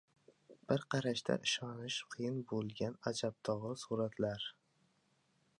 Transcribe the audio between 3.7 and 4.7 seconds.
suratlar